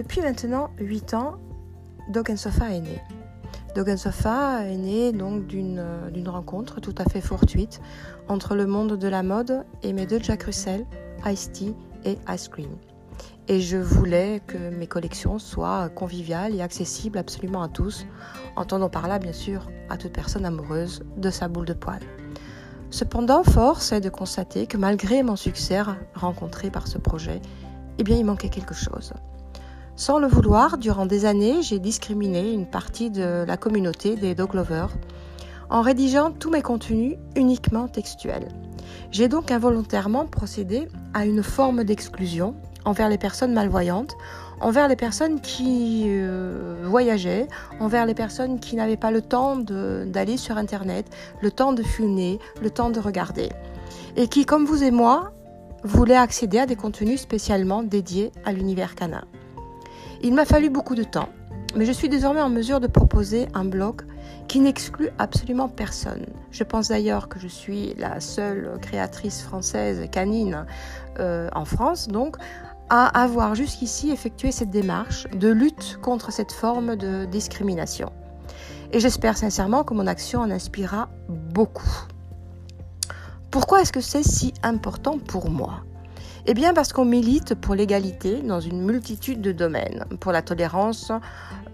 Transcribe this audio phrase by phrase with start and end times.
[0.00, 1.34] depuis maintenant 8 ans,
[2.08, 3.02] Dog Sofa est né.
[3.74, 7.82] Dog Sofa est né donc d'une rencontre tout à fait fortuite
[8.26, 10.86] entre le monde de la mode et mes deux Jack Russell,
[11.26, 11.74] Ice Tea
[12.06, 12.70] et Ice Cream.
[13.48, 18.06] Et je voulais que mes collections soient conviviales et accessibles absolument à tous,
[18.56, 22.00] entendant par là bien sûr à toute personne amoureuse de sa boule de poil.
[22.88, 25.82] Cependant, force est de constater que malgré mon succès
[26.14, 27.42] rencontré par ce projet,
[27.98, 29.12] eh bien il manquait quelque chose.
[30.00, 34.54] Sans le vouloir, durant des années, j'ai discriminé une partie de la communauté des dog
[34.54, 34.88] lovers
[35.68, 38.48] en rédigeant tous mes contenus uniquement textuels.
[39.10, 42.54] J'ai donc involontairement procédé à une forme d'exclusion
[42.86, 44.16] envers les personnes malvoyantes,
[44.62, 47.46] envers les personnes qui euh, voyageaient,
[47.78, 52.38] envers les personnes qui n'avaient pas le temps d'aller sur Internet, le temps de fumer,
[52.62, 53.50] le temps de regarder,
[54.16, 55.32] et qui, comme vous et moi,
[55.84, 59.26] voulaient accéder à des contenus spécialement dédiés à l'univers canin.
[60.22, 61.30] Il m'a fallu beaucoup de temps,
[61.74, 64.02] mais je suis désormais en mesure de proposer un blog
[64.48, 66.26] qui n'exclut absolument personne.
[66.50, 70.66] Je pense d'ailleurs que je suis la seule créatrice française canine
[71.18, 72.36] euh, en France, donc
[72.90, 78.12] à avoir jusqu'ici effectué cette démarche de lutte contre cette forme de discrimination.
[78.92, 81.88] Et j'espère sincèrement que mon action en inspirera beaucoup.
[83.50, 85.82] Pourquoi est-ce que c'est si important pour moi?
[86.52, 91.12] Eh bien parce qu'on milite pour l'égalité dans une multitude de domaines, pour la tolérance,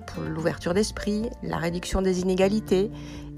[0.07, 2.91] pour l'ouverture d'esprit, la réduction des inégalités,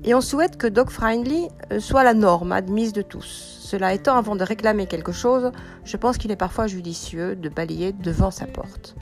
[0.03, 3.57] et on souhaite que Dog Friendly euh, soit la norme admise de tous.
[3.61, 5.53] Cela étant, avant de réclamer quelque chose,
[5.85, 8.97] je pense qu'il est parfois judicieux de balayer devant sa porte.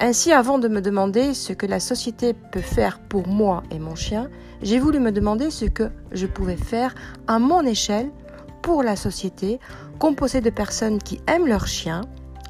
[0.00, 3.94] Ainsi, avant de me demander ce que la société peut faire pour moi et mon
[3.94, 4.28] chien,
[4.60, 6.96] j'ai voulu me demander ce que je pouvais faire
[7.28, 8.10] à mon échelle
[8.62, 9.60] pour la société,
[9.98, 12.02] composée de personnes qui aiment leurs chiens,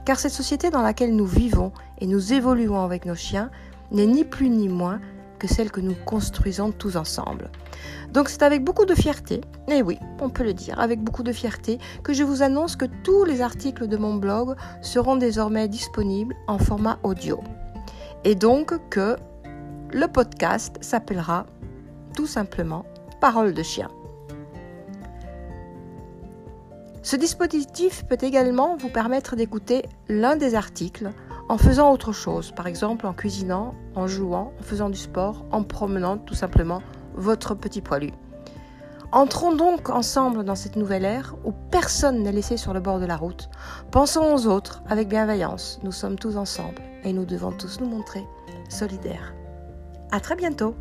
[0.05, 3.51] car cette société dans laquelle nous vivons et nous évoluons avec nos chiens
[3.93, 5.01] n'est ni plus ni moins
[5.39, 7.51] que celle que nous construisons tous ensemble.
[8.13, 11.33] Donc c'est avec beaucoup de fierté, et oui, on peut le dire, avec beaucoup de
[11.33, 16.35] fierté, que je vous annonce que tous les articles de mon blog seront désormais disponibles
[16.47, 17.41] en format audio.
[18.25, 19.17] Et donc que
[19.93, 21.47] le podcast s'appellera
[22.15, 22.85] tout simplement
[23.21, 23.89] Parole de chien.
[27.03, 31.11] Ce dispositif peut également vous permettre d'écouter l'un des articles
[31.49, 35.63] en faisant autre chose, par exemple en cuisinant, en jouant, en faisant du sport, en
[35.63, 36.83] promenant tout simplement
[37.15, 38.11] votre petit poilu.
[39.13, 43.07] Entrons donc ensemble dans cette nouvelle ère où personne n'est laissé sur le bord de
[43.07, 43.49] la route.
[43.91, 45.81] Pensons aux autres avec bienveillance.
[45.83, 48.25] Nous sommes tous ensemble et nous devons tous nous montrer
[48.69, 49.35] solidaires.
[50.13, 50.77] À très bientôt!